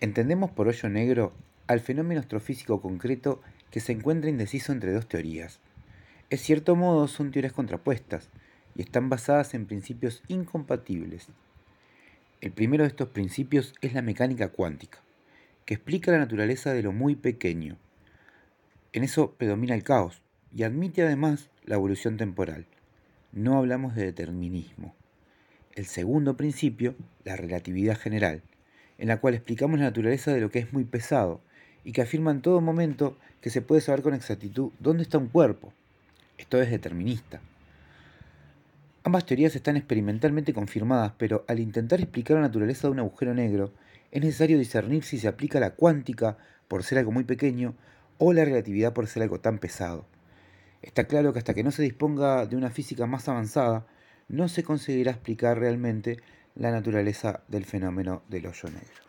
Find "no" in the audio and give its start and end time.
23.32-23.58, 51.64-51.70, 54.28-54.48